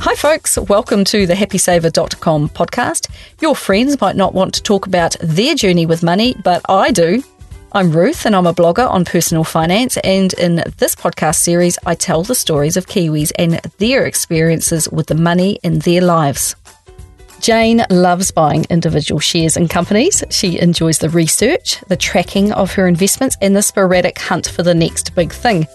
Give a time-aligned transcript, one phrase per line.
[0.00, 0.56] Hi, folks.
[0.56, 3.10] Welcome to the happysaver.com podcast.
[3.40, 7.22] Your friends might not want to talk about their journey with money, but I do.
[7.72, 9.96] I'm Ruth and I'm a blogger on personal finance.
[9.98, 15.08] And in this podcast series, I tell the stories of Kiwis and their experiences with
[15.08, 16.54] the money in their lives.
[17.40, 20.22] Jane loves buying individual shares in companies.
[20.30, 24.74] She enjoys the research, the tracking of her investments, and the sporadic hunt for the
[24.74, 25.66] next big thing.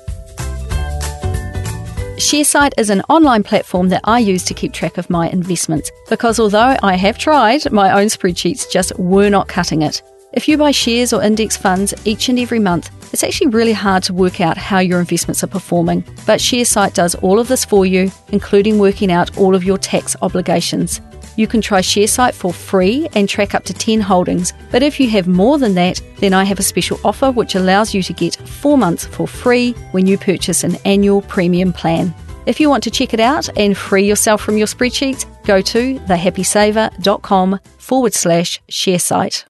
[2.17, 6.39] Sharesight is an online platform that I use to keep track of my investments because
[6.39, 10.03] although I have tried, my own spreadsheets just were not cutting it.
[10.33, 14.03] If you buy shares or index funds each and every month, it's actually really hard
[14.03, 16.01] to work out how your investments are performing.
[16.27, 20.15] But Sharesight does all of this for you, including working out all of your tax
[20.21, 21.01] obligations.
[21.35, 24.53] You can try Sharesight for free and track up to 10 holdings.
[24.71, 27.93] But if you have more than that, then I have a special offer which allows
[27.93, 32.13] you to get four months for free when you purchase an annual premium plan.
[32.45, 35.99] If you want to check it out and free yourself from your spreadsheets, go to
[35.99, 39.45] thehappysaver.com forward slash Sharesight.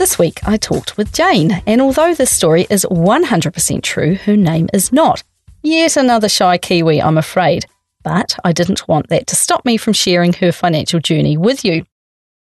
[0.00, 4.70] This week I talked with Jane, and although this story is 100% true, her name
[4.72, 5.22] is not.
[5.62, 7.66] Yet another shy Kiwi, I'm afraid.
[8.02, 11.84] But I didn't want that to stop me from sharing her financial journey with you.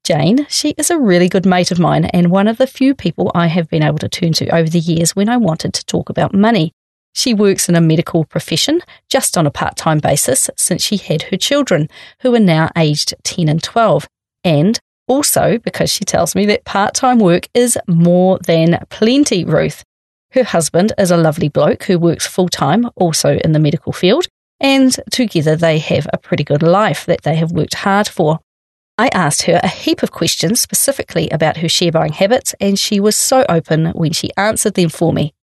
[0.05, 3.33] Jane, she is a really good mate of mine and one of the few people
[3.34, 6.11] I have been able to turn to over the years when I wanted to talk
[6.11, 6.74] about money.
[7.14, 11.22] She works in a medical profession just on a part time basis since she had
[11.22, 11.88] her children,
[12.20, 14.06] who are now aged 10 and 12.
[14.44, 14.78] And
[15.11, 19.83] also, because she tells me that part time work is more than plenty, Ruth.
[20.30, 24.28] Her husband is a lovely bloke who works full time, also in the medical field,
[24.61, 28.39] and together they have a pretty good life that they have worked hard for.
[28.98, 33.00] I asked her a heap of questions specifically about her share buying habits, and she
[33.00, 35.35] was so open when she answered them for me.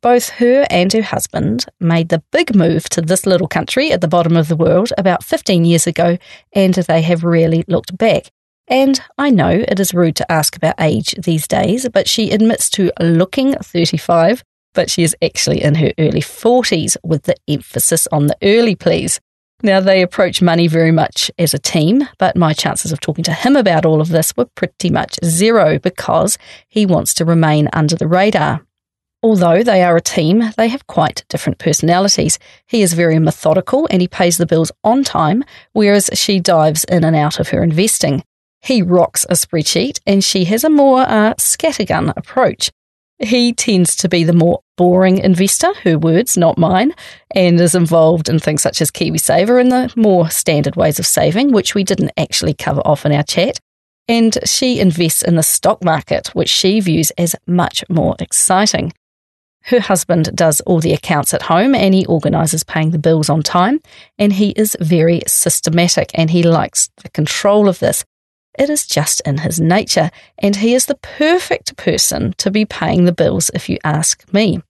[0.00, 4.08] Both her and her husband made the big move to this little country at the
[4.08, 6.18] bottom of the world about 15 years ago,
[6.52, 8.32] and they have really looked back.
[8.68, 12.70] And I know it is rude to ask about age these days, but she admits
[12.70, 14.42] to looking 35,
[14.72, 19.20] but she is actually in her early 40s with the emphasis on the early, please.
[19.62, 23.32] Now, they approach money very much as a team, but my chances of talking to
[23.32, 26.36] him about all of this were pretty much zero because
[26.68, 28.60] he wants to remain under the radar.
[29.22, 32.38] Although they are a team, they have quite different personalities.
[32.66, 37.04] He is very methodical and he pays the bills on time, whereas she dives in
[37.04, 38.22] and out of her investing.
[38.64, 42.70] He rocks a spreadsheet and she has a more uh, scattergun approach.
[43.18, 46.94] He tends to be the more boring investor, her words, not mine,
[47.34, 51.52] and is involved in things such as KiwiSaver and the more standard ways of saving,
[51.52, 53.60] which we didn't actually cover off in our chat.
[54.08, 58.94] And she invests in the stock market, which she views as much more exciting.
[59.64, 63.42] Her husband does all the accounts at home and he organises paying the bills on
[63.42, 63.80] time.
[64.18, 68.04] And he is very systematic and he likes the control of this.
[68.58, 73.04] It is just in his nature, and he is the perfect person to be paying
[73.04, 74.60] the bills if you ask me.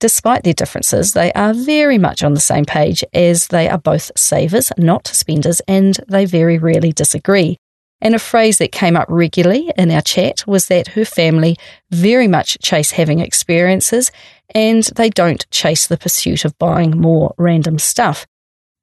[0.00, 4.12] Despite their differences, they are very much on the same page as they are both
[4.16, 7.56] savers, not spenders, and they very rarely disagree.
[8.00, 11.56] And a phrase that came up regularly in our chat was that her family
[11.90, 14.12] very much chase having experiences
[14.54, 18.26] and they don't chase the pursuit of buying more random stuff.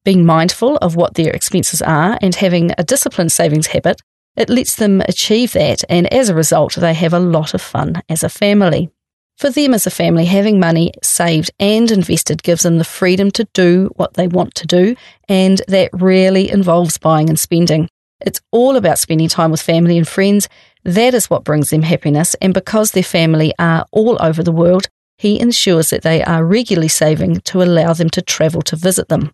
[0.04, 4.02] Being mindful of what their expenses are and having a disciplined savings habit
[4.36, 8.02] it lets them achieve that, and as a result, they have a lot of fun
[8.10, 8.90] as a family.
[9.38, 13.48] For them as a family, having money saved and invested gives them the freedom to
[13.54, 14.96] do what they want to do,
[15.28, 17.90] and that really involves buying and spending.
[18.20, 20.48] It's all about spending time with family and friends.
[20.84, 24.88] That is what brings them happiness, and because their family are all over the world,
[25.18, 29.34] he ensures that they are regularly saving to allow them to travel to visit them.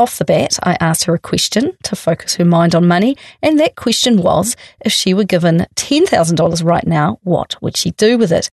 [0.00, 3.58] Off the bat, I asked her a question to focus her mind on money, and
[3.58, 8.30] that question was if she were given $10,000 right now, what would she do with
[8.30, 8.48] it?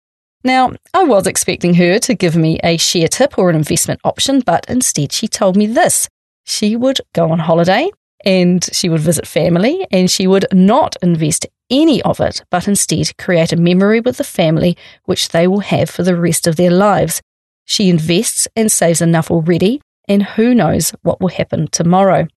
[0.45, 4.39] Now, I was expecting her to give me a share tip or an investment option,
[4.39, 6.07] but instead she told me this.
[6.45, 7.91] She would go on holiday
[8.23, 13.17] and she would visit family and she would not invest any of it, but instead
[13.17, 16.71] create a memory with the family which they will have for the rest of their
[16.71, 17.21] lives.
[17.65, 22.27] She invests and saves enough already and who knows what will happen tomorrow.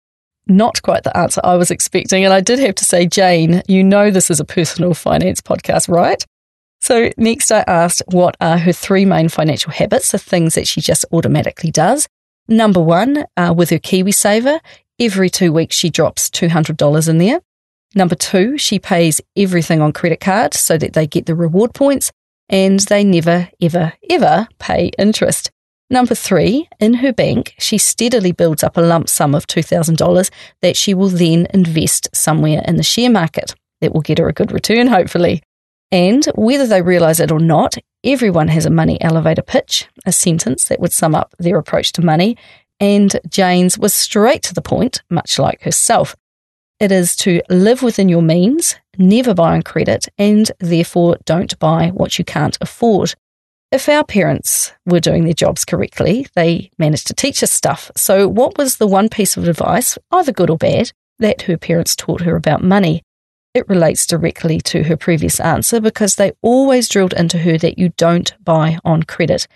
[0.47, 2.25] Not quite the answer I was expecting.
[2.25, 5.89] And I did have to say, Jane, you know this is a personal finance podcast,
[5.89, 6.25] right?
[6.81, 10.81] So, next I asked what are her three main financial habits, the things that she
[10.81, 12.07] just automatically does.
[12.49, 14.61] Number one, uh, with her KiwiSaver,
[15.01, 17.41] every two weeks she drops $200 in there.
[17.95, 22.13] Number two, she pays everything on credit card so that they get the reward points.
[22.49, 25.51] and they never, ever, ever pay interest.
[25.89, 30.31] Number three, in her bank, she steadily builds up a lump sum of $2,000
[30.61, 33.55] that she will then invest somewhere in the share market.
[33.81, 35.43] That will get her a good return, hopefully.
[35.93, 40.65] And whether they realize it or not, everyone has a money elevator pitch, a sentence
[40.65, 42.37] that would sum up their approach to money.
[42.81, 46.17] And Jane's was straight to the point, much like herself.
[46.81, 51.89] It is to live within your means, never buy on credit, and therefore don't buy
[51.89, 53.15] what you can't afford
[53.73, 57.91] if our parents were doing their jobs correctly, they managed to teach us stuff.
[57.97, 61.97] So, what was the one piece of advice, either good or bad, that her parents
[61.97, 63.03] taught her about money?
[63.55, 67.89] It relates directly to her previous answer because they always drilled into her that you
[67.97, 69.49] don't buy on credit.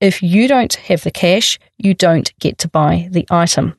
[0.00, 3.74] If you don't have the cash, you don't get to buy the item.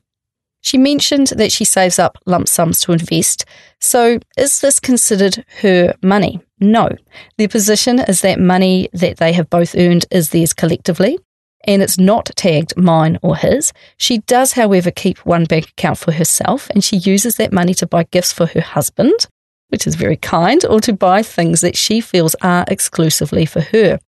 [0.60, 3.44] She mentioned that she saves up lump sums to invest.
[3.80, 6.40] So, is this considered her money?
[6.60, 6.90] No.
[7.36, 11.18] Their position is that money that they have both earned is theirs collectively,
[11.64, 13.72] and it's not tagged mine or his.
[13.96, 17.86] She does, however, keep one bank account for herself, and she uses that money to
[17.86, 19.26] buy gifts for her husband,
[19.68, 24.00] which is very kind, or to buy things that she feels are exclusively for her.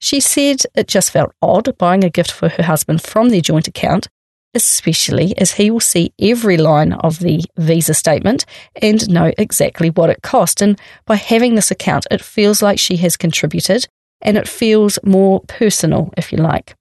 [0.00, 3.68] She said it just felt odd buying a gift for her husband from their joint
[3.68, 4.08] account
[4.54, 8.44] especially as he will see every line of the visa statement
[8.80, 10.60] and know exactly what it cost.
[10.60, 13.86] And by having this account, it feels like she has contributed
[14.20, 16.74] and it feels more personal, if you like.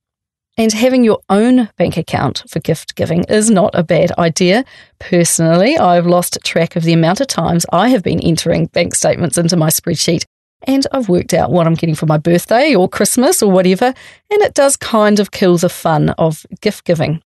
[0.57, 4.65] And having your own bank account for gift giving is not a bad idea.
[4.99, 9.37] Personally, I've lost track of the amount of times I have been entering bank statements
[9.37, 10.25] into my spreadsheet
[10.67, 14.41] and I've worked out what I'm getting for my birthday or Christmas or whatever, and
[14.41, 17.21] it does kind of kill the fun of gift giving.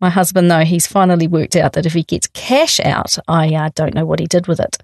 [0.00, 3.70] My husband, though, he's finally worked out that if he gets cash out, I uh,
[3.74, 4.78] don't know what he did with it.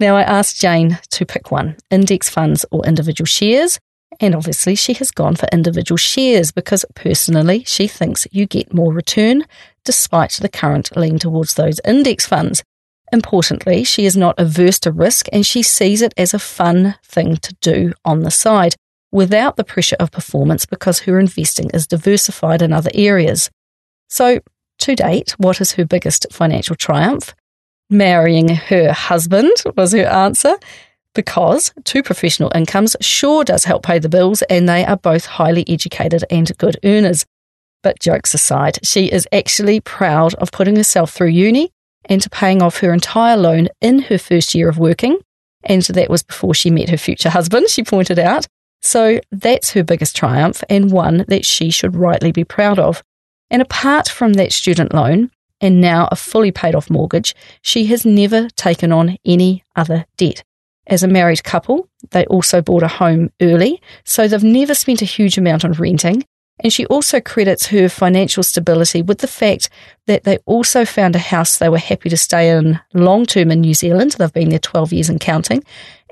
[0.00, 3.78] Now, I asked Jane to pick one index funds or individual shares.
[4.20, 8.92] And obviously, she has gone for individual shares because personally, she thinks you get more
[8.92, 9.44] return
[9.84, 12.62] despite the current lean towards those index funds.
[13.12, 17.36] Importantly, she is not averse to risk and she sees it as a fun thing
[17.36, 18.74] to do on the side
[19.10, 23.50] without the pressure of performance because her investing is diversified in other areas.
[24.12, 24.40] So,
[24.80, 27.34] to date, what is her biggest financial triumph?
[27.88, 30.58] Marrying her husband was her answer
[31.14, 35.64] because two professional incomes sure does help pay the bills and they are both highly
[35.66, 37.24] educated and good earners.
[37.82, 41.70] But jokes aside, she is actually proud of putting herself through uni
[42.04, 45.20] and to paying off her entire loan in her first year of working.
[45.64, 48.46] And that was before she met her future husband, she pointed out.
[48.82, 53.02] So that's her biggest triumph and one that she should rightly be proud of.
[53.52, 58.06] And apart from that student loan and now a fully paid off mortgage, she has
[58.06, 60.42] never taken on any other debt.
[60.86, 65.04] As a married couple, they also bought a home early, so they've never spent a
[65.04, 66.24] huge amount on renting.
[66.60, 69.68] And she also credits her financial stability with the fact
[70.06, 73.60] that they also found a house they were happy to stay in long term in
[73.60, 74.12] New Zealand.
[74.12, 75.62] They've been there 12 years and counting.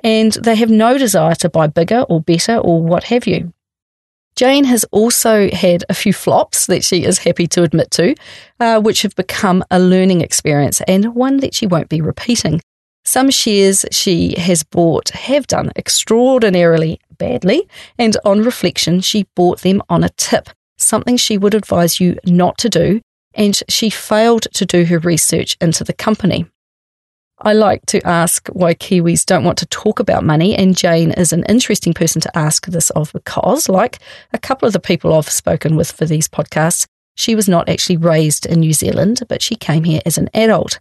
[0.05, 3.53] And they have no desire to buy bigger or better or what have you.
[4.41, 8.15] Jane has also had a few flops that she is happy to admit to,
[8.59, 12.63] uh, which have become a learning experience and one that she won't be repeating.
[13.05, 17.69] Some shares she has bought have done extraordinarily badly,
[17.99, 22.57] and on reflection, she bought them on a tip, something she would advise you not
[22.61, 23.03] to do,
[23.35, 26.47] and she failed to do her research into the company.
[27.43, 31.33] I like to ask why Kiwis don't want to talk about money, and Jane is
[31.33, 33.99] an interesting person to ask this of because, like
[34.35, 37.97] a couple of the people I've spoken with for these podcasts, she was not actually
[37.97, 40.81] raised in New Zealand, but she came here as an adult.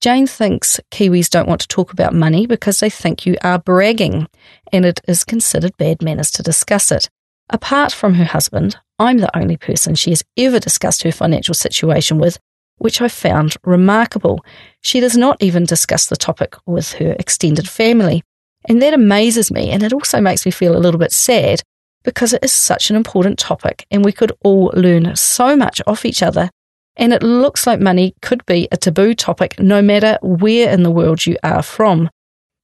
[0.00, 4.28] Jane thinks Kiwis don't want to talk about money because they think you are bragging,
[4.72, 7.10] and it is considered bad manners to discuss it.
[7.50, 12.18] Apart from her husband, I'm the only person she has ever discussed her financial situation
[12.18, 12.38] with
[12.78, 14.44] which I found remarkable.
[14.80, 18.22] She does not even discuss the topic with her extended family.
[18.68, 21.62] And that amazes me, and it also makes me feel a little bit sad
[22.04, 26.04] because it is such an important topic and we could all learn so much off
[26.04, 26.50] each other.
[26.96, 30.90] And it looks like money could be a taboo topic no matter where in the
[30.90, 32.10] world you are from.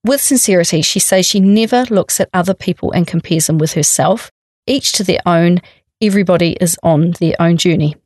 [0.04, 4.30] With sincerity, she says she never looks at other people and compares them with herself,
[4.66, 5.60] each to their own.
[6.00, 7.96] Everybody is on their own journey.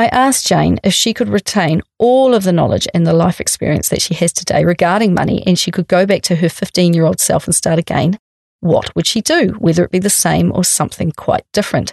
[0.00, 3.90] I asked Jane if she could retain all of the knowledge and the life experience
[3.90, 7.04] that she has today regarding money and she could go back to her 15 year
[7.04, 8.18] old self and start again.
[8.60, 11.92] What would she do, whether it be the same or something quite different?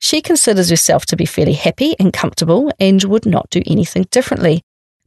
[0.00, 4.60] She considers herself to be fairly happy and comfortable and would not do anything differently.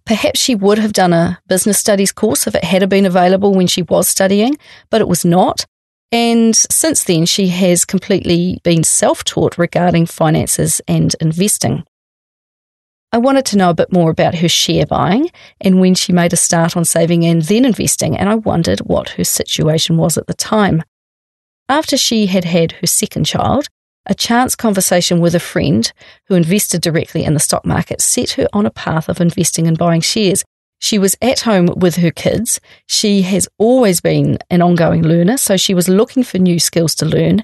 [0.03, 3.67] Perhaps she would have done a business studies course if it had been available when
[3.67, 4.57] she was studying,
[4.89, 5.67] but it was not.
[6.11, 11.83] And since then, she has completely been self taught regarding finances and investing.
[13.13, 15.29] I wanted to know a bit more about her share buying
[15.61, 19.09] and when she made a start on saving and then investing, and I wondered what
[19.09, 20.81] her situation was at the time.
[21.69, 23.67] After she had had her second child,
[24.07, 25.93] a chance conversation with a friend
[26.25, 29.77] who invested directly in the stock market set her on a path of investing and
[29.77, 30.43] buying shares.
[30.79, 32.59] She was at home with her kids.
[32.87, 37.05] She has always been an ongoing learner, so she was looking for new skills to
[37.05, 37.43] learn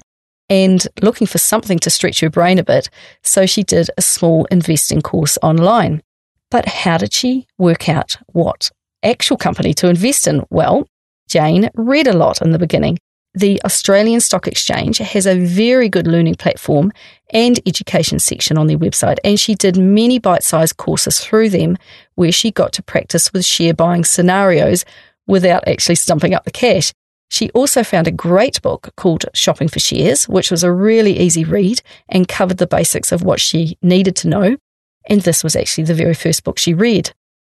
[0.50, 2.90] and looking for something to stretch her brain a bit.
[3.22, 6.02] So she did a small investing course online.
[6.50, 8.70] But how did she work out what
[9.02, 10.44] actual company to invest in?
[10.50, 10.86] Well,
[11.28, 12.98] Jane read a lot in the beginning
[13.34, 16.90] the Australian Stock Exchange has a very good learning platform
[17.32, 21.76] and education section on their website, and she did many bite sized courses through them
[22.16, 24.84] where she got to practice with share buying scenarios
[25.26, 26.92] without actually stumping up the cash.
[27.30, 31.44] She also found a great book called Shopping for Shares, which was a really easy
[31.44, 34.56] read and covered the basics of what she needed to know.
[35.08, 37.12] And this was actually the very first book she read.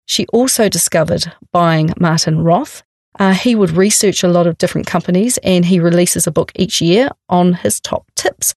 [0.08, 2.84] She also discovered Buying Martin Roth,
[3.20, 6.82] uh, he would research a lot of different companies and he releases a book each
[6.82, 8.54] year on his top tips.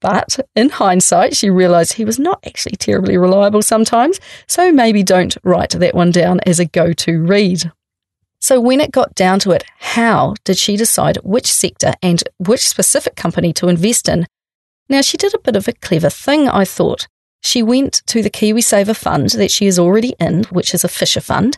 [0.00, 5.36] But in hindsight, she realized he was not actually terribly reliable sometimes, so maybe don't
[5.42, 7.72] write that one down as a go to read.
[8.40, 12.68] So, when it got down to it, how did she decide which sector and which
[12.68, 14.26] specific company to invest in?
[14.88, 17.08] Now, she did a bit of a clever thing, I thought.
[17.42, 21.20] She went to the KiwiSaver fund that she is already in, which is a Fisher
[21.20, 21.56] fund,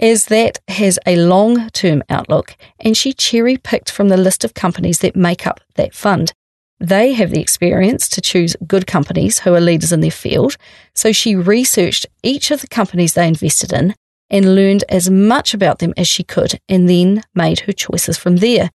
[0.00, 4.54] as that has a long term outlook, and she cherry picked from the list of
[4.54, 6.32] companies that make up that fund.
[6.78, 10.56] They have the experience to choose good companies who are leaders in their field,
[10.94, 13.94] so she researched each of the companies they invested in
[14.30, 18.36] and learned as much about them as she could, and then made her choices from
[18.36, 18.70] there.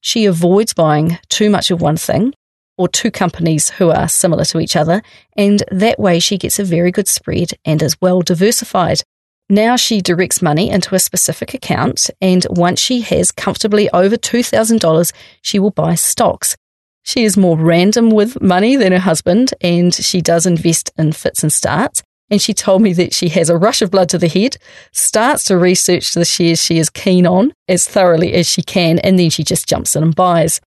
[0.00, 2.34] She avoids buying too much of one thing
[2.78, 5.02] or two companies who are similar to each other,
[5.36, 9.02] and that way she gets a very good spread and is well diversified.
[9.48, 15.12] Now she directs money into a specific account, and once she has comfortably over $2,000,
[15.42, 16.56] she will buy stocks.
[17.04, 21.42] She is more random with money than her husband, and she does invest in fits
[21.42, 22.02] and starts.
[22.32, 24.56] And she told me that she has a rush of blood to the head,
[24.92, 29.18] starts to research the shares she is keen on as thoroughly as she can, and
[29.18, 30.58] then she just jumps in and buys.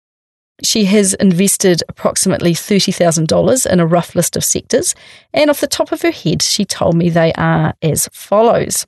[0.63, 4.95] She has invested approximately $30,000 in a rough list of sectors,
[5.33, 8.87] and off the top of her head, she told me they are as follows.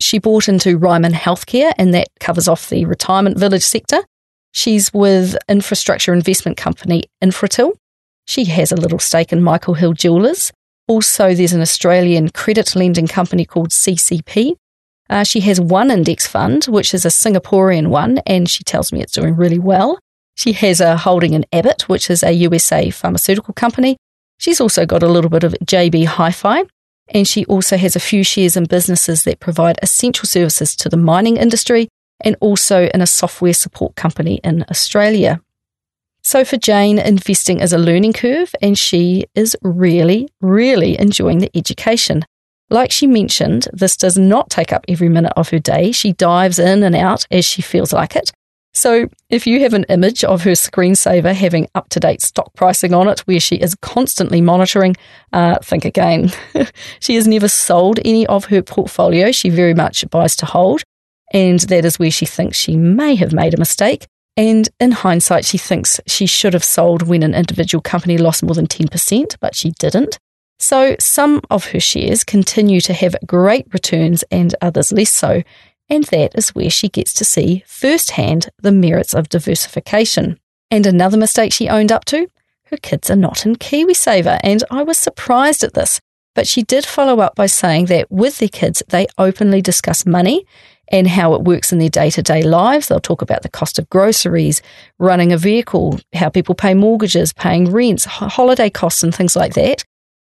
[0.00, 4.00] She bought into Ryman Healthcare, and that covers off the retirement village sector.
[4.50, 7.74] She's with infrastructure investment company Infratil.
[8.26, 10.50] She has a little stake in Michael Hill Jewelers.
[10.88, 14.56] Also, there's an Australian credit lending company called CCP.
[15.08, 19.00] Uh, she has one index fund, which is a Singaporean one, and she tells me
[19.00, 19.98] it's doing really well.
[20.34, 23.96] She has a holding in Abbott, which is a USA pharmaceutical company.
[24.38, 26.64] She's also got a little bit of JB Hi Fi,
[27.08, 30.96] and she also has a few shares in businesses that provide essential services to the
[30.96, 31.88] mining industry
[32.20, 35.40] and also in a software support company in Australia.
[36.22, 41.50] So for Jane, investing is a learning curve, and she is really, really enjoying the
[41.56, 42.24] education.
[42.70, 45.92] Like she mentioned, this does not take up every minute of her day.
[45.92, 48.30] She dives in and out as she feels like it.
[48.72, 52.94] So, if you have an image of her screensaver having up to date stock pricing
[52.94, 54.96] on it, where she is constantly monitoring,
[55.34, 56.32] uh, think again.
[57.00, 59.30] she has never sold any of her portfolio.
[59.32, 60.82] She very much buys to hold.
[61.34, 64.06] And that is where she thinks she may have made a mistake.
[64.36, 68.54] And in hindsight, she thinks she should have sold when an individual company lost more
[68.54, 70.18] than 10%, but she didn't.
[70.58, 75.42] So some of her shares continue to have great returns and others less so
[75.92, 80.38] and that is where she gets to see firsthand the merits of diversification.
[80.70, 82.28] And another mistake she owned up to
[82.70, 86.00] her kids are not in KiwiSaver, and I was surprised at this.
[86.34, 90.46] But she did follow up by saying that with their kids, they openly discuss money
[90.92, 92.88] and how it works in their day to day lives.
[92.88, 94.62] They'll talk about the cost of groceries,
[94.98, 99.82] running a vehicle, how people pay mortgages, paying rents, holiday costs, and things like that.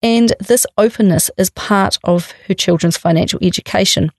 [0.04, 4.12] And this openness is part of her children's financial education.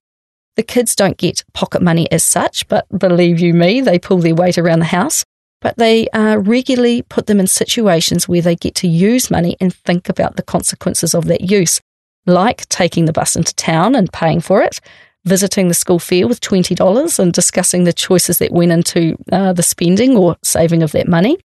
[0.56, 4.34] The kids don't get pocket money as such, but believe you me, they pull their
[4.34, 5.24] weight around the house.
[5.60, 9.72] But they uh, regularly put them in situations where they get to use money and
[9.72, 11.80] think about the consequences of that use,
[12.26, 14.80] like taking the bus into town and paying for it,
[15.24, 19.62] visiting the school fair with $20 and discussing the choices that went into uh, the
[19.62, 21.38] spending or saving of that money.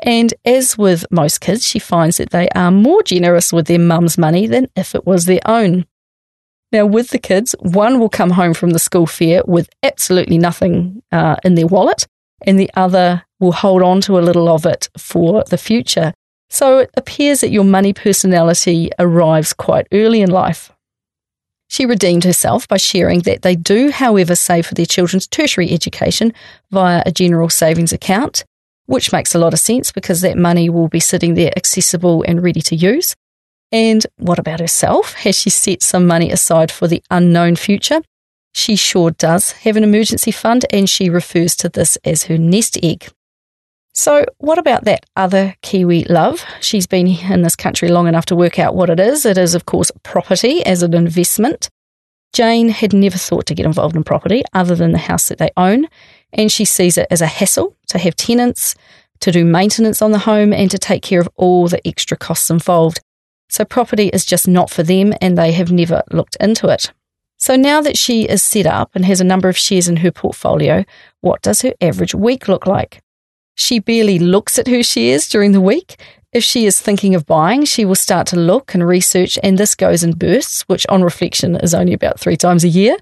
[0.00, 4.18] And as with most kids, she finds that they are more generous with their mum's
[4.18, 5.86] money than if it was their own.
[6.72, 11.02] Now, with the kids, one will come home from the school fair with absolutely nothing
[11.12, 12.06] uh, in their wallet,
[12.44, 16.12] and the other will hold on to a little of it for the future.
[16.50, 20.73] So it appears that your money personality arrives quite early in life.
[21.74, 26.32] She redeemed herself by sharing that they do, however, save for their children's tertiary education
[26.70, 28.44] via a general savings account,
[28.86, 32.44] which makes a lot of sense because that money will be sitting there accessible and
[32.44, 33.16] ready to use.
[33.72, 35.14] And what about herself?
[35.14, 38.02] Has she set some money aside for the unknown future?
[38.52, 42.78] She sure does have an emergency fund, and she refers to this as her nest
[42.84, 43.08] egg.
[43.96, 46.44] So, what about that other Kiwi love?
[46.60, 49.24] She's been in this country long enough to work out what it is.
[49.24, 51.70] It is, of course, property as an investment.
[52.32, 55.52] Jane had never thought to get involved in property other than the house that they
[55.56, 55.86] own,
[56.32, 58.74] and she sees it as a hassle to have tenants,
[59.20, 62.50] to do maintenance on the home, and to take care of all the extra costs
[62.50, 62.98] involved.
[63.48, 66.92] So, property is just not for them, and they have never looked into it.
[67.36, 70.10] So, now that she is set up and has a number of shares in her
[70.10, 70.84] portfolio,
[71.20, 73.03] what does her average week look like?
[73.54, 75.96] She barely looks at her shares during the week.
[76.32, 79.76] If she is thinking of buying, she will start to look and research, and this
[79.76, 82.96] goes in bursts, which on reflection is only about three times a year.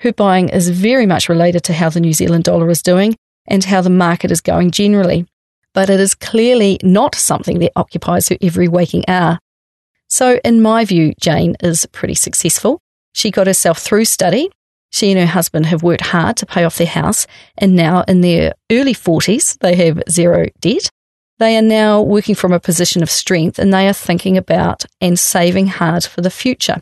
[0.00, 3.64] Her buying is very much related to how the New Zealand dollar is doing and
[3.64, 5.26] how the market is going generally.
[5.74, 9.38] But it is clearly not something that occupies her every waking hour.
[10.08, 12.80] So, in my view, Jane is pretty successful.
[13.12, 14.50] She got herself through study,
[14.90, 17.26] she and her husband have worked hard to pay off their house,
[17.56, 20.90] and now in their early 40s, they have zero debt.
[21.38, 25.18] They are now working from a position of strength and they are thinking about and
[25.18, 26.80] saving hard for the future.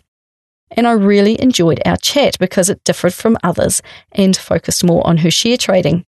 [0.71, 3.83] And I really enjoyed our chat because it differed from others
[4.13, 6.05] and focused more on her share trading.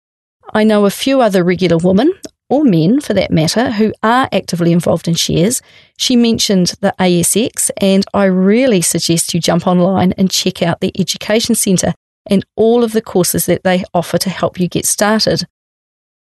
[0.54, 2.14] I know a few other regular women,
[2.50, 5.62] or men for that matter, who are actively involved in shares.
[5.98, 10.94] She mentioned the ASX, and I really suggest you jump online and check out the
[11.00, 11.94] Education Centre
[12.28, 15.44] and all of the courses that they offer to help you get started.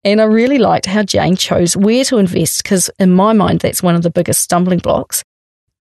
[0.03, 3.81] And I really liked how Jane chose where to invest because, in my mind, that's
[3.81, 5.23] one of the biggest stumbling blocks.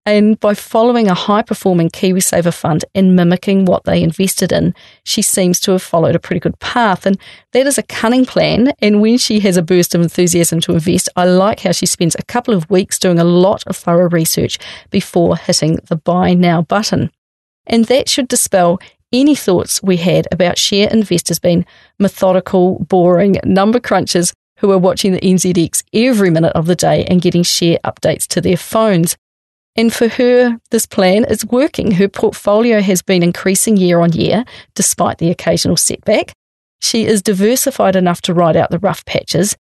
[0.04, 5.22] And by following a high performing KiwiSaver fund and mimicking what they invested in, she
[5.22, 7.06] seems to have followed a pretty good path.
[7.06, 7.16] And
[7.52, 8.72] that is a cunning plan.
[8.80, 12.16] And when she has a burst of enthusiasm to invest, I like how she spends
[12.16, 14.58] a couple of weeks doing a lot of thorough research
[14.90, 17.12] before hitting the buy now button.
[17.68, 18.80] And that should dispel
[19.12, 21.64] any thoughts we had about share investors being
[22.00, 27.20] methodical, boring number crunchers who are watching the NZX every minute of the day and
[27.20, 29.16] getting share updates to their phones.
[29.76, 31.92] And for her, this plan is working.
[31.92, 36.32] Her portfolio has been increasing year on year, despite the occasional setback.
[36.80, 39.56] She is diversified enough to ride out the rough patches.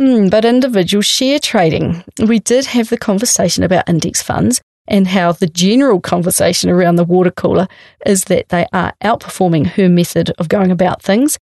[0.00, 5.32] Mm, but individual share trading, we did have the conversation about index funds and how
[5.32, 7.68] the general conversation around the water cooler
[8.04, 11.38] is that they are outperforming her method of going about things.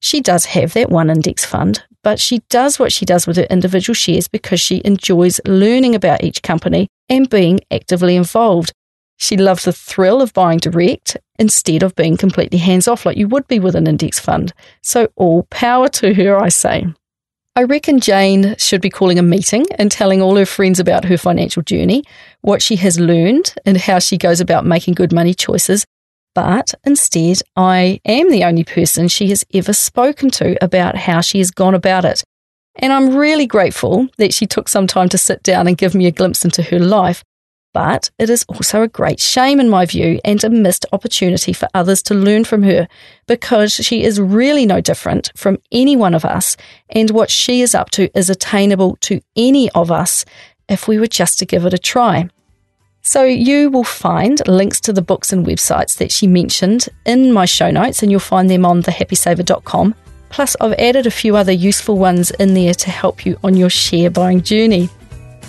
[0.00, 3.46] She does have that one index fund, but she does what she does with her
[3.50, 8.72] individual shares because she enjoys learning about each company and being actively involved.
[9.18, 13.28] She loves the thrill of buying direct instead of being completely hands off like you
[13.28, 14.52] would be with an index fund.
[14.82, 16.86] So, all power to her, I say.
[17.58, 21.16] I reckon Jane should be calling a meeting and telling all her friends about her
[21.16, 22.04] financial journey,
[22.42, 25.86] what she has learned, and how she goes about making good money choices.
[26.34, 31.38] But instead, I am the only person she has ever spoken to about how she
[31.38, 32.22] has gone about it.
[32.78, 36.06] And I'm really grateful that she took some time to sit down and give me
[36.06, 37.24] a glimpse into her life.
[37.72, 41.68] But it is also a great shame, in my view, and a missed opportunity for
[41.74, 42.88] others to learn from her
[43.26, 46.56] because she is really no different from any one of us.
[46.88, 50.24] And what she is up to is attainable to any of us
[50.68, 52.30] if we were just to give it a try.
[53.02, 57.44] So, you will find links to the books and websites that she mentioned in my
[57.44, 59.94] show notes, and you'll find them on thehappysaver.com
[60.36, 63.70] Plus, I've added a few other useful ones in there to help you on your
[63.70, 64.90] share buying journey.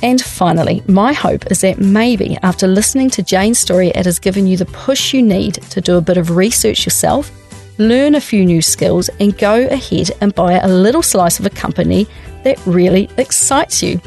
[0.02, 4.48] And finally, my hope is that maybe after listening to Jane's story, it has given
[4.48, 7.30] you the push you need to do a bit of research yourself,
[7.78, 11.50] learn a few new skills, and go ahead and buy a little slice of a
[11.50, 12.08] company
[12.46, 14.00] that really excites you.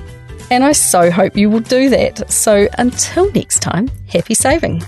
[0.50, 2.32] And I so hope you will do that.
[2.32, 4.82] So until next time, happy saving.